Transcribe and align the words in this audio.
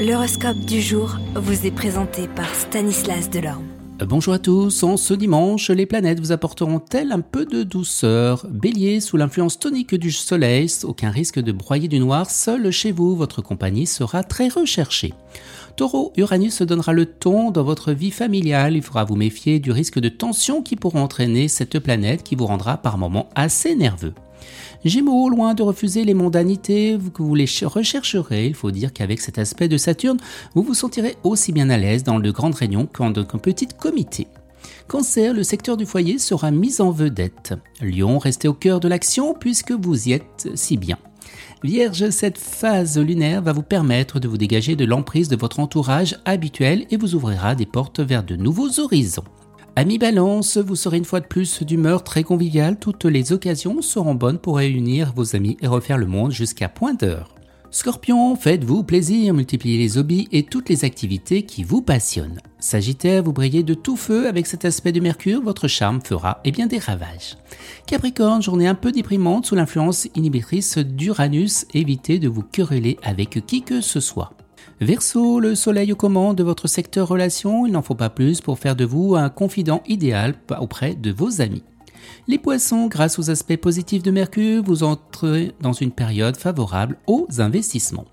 L'horoscope 0.00 0.60
du 0.60 0.80
jour 0.80 1.18
vous 1.34 1.66
est 1.66 1.70
présenté 1.70 2.26
par 2.26 2.54
Stanislas 2.54 3.28
Delorme. 3.28 3.66
Bonjour 3.98 4.32
à 4.32 4.38
tous, 4.38 4.82
en 4.82 4.96
ce 4.96 5.12
dimanche, 5.12 5.68
les 5.68 5.84
planètes 5.84 6.20
vous 6.20 6.32
apporteront-elles 6.32 7.12
un 7.12 7.20
peu 7.20 7.44
de 7.44 7.64
douceur 7.64 8.46
Bélier, 8.48 9.00
sous 9.00 9.18
l'influence 9.18 9.58
tonique 9.58 9.94
du 9.94 10.10
soleil, 10.10 10.68
aucun 10.84 11.10
risque 11.10 11.38
de 11.38 11.52
broyer 11.52 11.86
du 11.86 12.00
noir, 12.00 12.30
seul 12.30 12.70
chez 12.70 12.92
vous, 12.92 13.14
votre 13.14 13.42
compagnie 13.42 13.86
sera 13.86 14.22
très 14.22 14.48
recherchée. 14.48 15.12
Taureau, 15.76 16.14
Uranus 16.16 16.62
donnera 16.62 16.94
le 16.94 17.04
ton 17.04 17.50
dans 17.50 17.62
votre 17.62 17.92
vie 17.92 18.10
familiale, 18.10 18.76
il 18.76 18.82
faudra 18.82 19.04
vous 19.04 19.16
méfier 19.16 19.58
du 19.58 19.70
risque 19.70 19.98
de 19.98 20.08
tension 20.08 20.62
qui 20.62 20.76
pourra 20.76 21.00
entraîner 21.00 21.46
cette 21.48 21.78
planète 21.78 22.22
qui 22.22 22.36
vous 22.36 22.46
rendra 22.46 22.78
par 22.78 22.96
moments 22.96 23.28
assez 23.34 23.74
nerveux. 23.74 24.14
Gémeaux, 24.84 25.28
loin 25.28 25.54
de 25.54 25.62
refuser 25.62 26.04
les 26.04 26.14
mondanités 26.14 26.98
que 27.14 27.22
vous 27.22 27.34
les 27.34 27.48
rechercherez, 27.62 28.46
il 28.46 28.54
faut 28.54 28.70
dire 28.70 28.92
qu'avec 28.92 29.20
cet 29.20 29.38
aspect 29.38 29.68
de 29.68 29.76
Saturne, 29.76 30.18
vous 30.54 30.62
vous 30.62 30.74
sentirez 30.74 31.16
aussi 31.22 31.52
bien 31.52 31.70
à 31.70 31.76
l'aise 31.76 32.04
dans 32.04 32.18
de 32.18 32.30
grandes 32.30 32.54
réunions 32.54 32.86
qu'en 32.86 33.10
de 33.10 33.22
petit 33.22 33.68
comité. 33.68 34.26
Cancer, 34.88 35.34
le 35.34 35.42
secteur 35.42 35.76
du 35.76 35.86
foyer 35.86 36.18
sera 36.18 36.50
mis 36.50 36.80
en 36.80 36.90
vedette. 36.90 37.54
Lion, 37.80 38.18
restez 38.18 38.48
au 38.48 38.54
cœur 38.54 38.80
de 38.80 38.88
l'action 38.88 39.34
puisque 39.34 39.72
vous 39.72 40.08
y 40.08 40.12
êtes 40.12 40.48
si 40.54 40.76
bien. 40.76 40.98
Vierge, 41.62 42.10
cette 42.10 42.38
phase 42.38 42.98
lunaire 42.98 43.42
va 43.42 43.52
vous 43.52 43.62
permettre 43.62 44.18
de 44.18 44.28
vous 44.28 44.38
dégager 44.38 44.76
de 44.76 44.84
l'emprise 44.84 45.28
de 45.28 45.36
votre 45.36 45.60
entourage 45.60 46.18
habituel 46.24 46.86
et 46.90 46.96
vous 46.96 47.14
ouvrira 47.14 47.54
des 47.54 47.66
portes 47.66 48.00
vers 48.00 48.24
de 48.24 48.34
nouveaux 48.34 48.80
horizons. 48.80 49.24
Ami 49.76 49.98
Balance, 49.98 50.58
vous 50.58 50.74
serez 50.74 50.98
une 50.98 51.04
fois 51.04 51.20
de 51.20 51.26
plus 51.26 51.62
d'humeur 51.62 52.02
très 52.02 52.24
conviviale, 52.24 52.78
toutes 52.78 53.04
les 53.04 53.32
occasions 53.32 53.82
seront 53.82 54.14
bonnes 54.14 54.38
pour 54.38 54.56
réunir 54.56 55.12
vos 55.14 55.36
amis 55.36 55.56
et 55.60 55.68
refaire 55.68 55.96
le 55.96 56.06
monde 56.06 56.32
jusqu'à 56.32 56.68
point 56.68 56.92
d'heure. 56.92 57.34
Scorpion, 57.70 58.34
faites-vous 58.34 58.82
plaisir, 58.82 59.32
multipliez 59.32 59.78
les 59.78 59.96
hobbies 59.96 60.28
et 60.32 60.42
toutes 60.42 60.68
les 60.68 60.84
activités 60.84 61.44
qui 61.44 61.62
vous 61.62 61.82
passionnent. 61.82 62.40
Sagittaire, 62.58 63.22
vous 63.22 63.32
brillez 63.32 63.62
de 63.62 63.74
tout 63.74 63.96
feu 63.96 64.26
avec 64.26 64.48
cet 64.48 64.64
aspect 64.64 64.90
de 64.90 64.98
Mercure, 64.98 65.40
votre 65.40 65.68
charme 65.68 66.00
fera 66.02 66.40
eh 66.44 66.50
bien 66.50 66.66
des 66.66 66.78
ravages. 66.78 67.36
Capricorne, 67.86 68.42
journée 68.42 68.66
un 68.66 68.74
peu 68.74 68.90
déprimante 68.90 69.46
sous 69.46 69.54
l'influence 69.54 70.08
inhibitrice 70.16 70.78
d'Uranus, 70.78 71.64
évitez 71.74 72.18
de 72.18 72.28
vous 72.28 72.42
quereller 72.42 72.98
avec 73.04 73.46
qui 73.46 73.62
que 73.62 73.80
ce 73.80 74.00
soit. 74.00 74.32
Verseau, 74.80 75.40
le 75.40 75.54
soleil 75.54 75.92
aux 75.92 75.96
commandes 75.96 76.36
de 76.36 76.42
votre 76.42 76.68
secteur 76.68 77.08
relation, 77.08 77.66
il 77.66 77.72
n'en 77.72 77.82
faut 77.82 77.94
pas 77.94 78.10
plus 78.10 78.40
pour 78.40 78.58
faire 78.58 78.76
de 78.76 78.84
vous 78.84 79.14
un 79.14 79.28
confident 79.28 79.82
idéal 79.86 80.34
auprès 80.60 80.94
de 80.94 81.10
vos 81.10 81.40
amis. 81.40 81.62
Les 82.28 82.38
poissons, 82.38 82.86
grâce 82.86 83.18
aux 83.18 83.30
aspects 83.30 83.56
positifs 83.56 84.02
de 84.02 84.10
Mercure, 84.10 84.62
vous 84.62 84.82
entrez 84.82 85.52
dans 85.60 85.72
une 85.72 85.92
période 85.92 86.36
favorable 86.36 86.96
aux 87.06 87.26
investissements. 87.38 88.06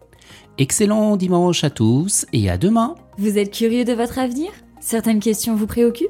Excellent 0.57 1.17
dimanche 1.17 1.63
à 1.63 1.69
tous 1.69 2.25
et 2.33 2.49
à 2.49 2.57
demain. 2.57 2.95
Vous 3.17 3.37
êtes 3.37 3.51
curieux 3.51 3.85
de 3.85 3.93
votre 3.93 4.19
avenir? 4.19 4.49
Certaines 4.79 5.19
questions 5.19 5.55
vous 5.55 5.67
préoccupent? 5.67 6.09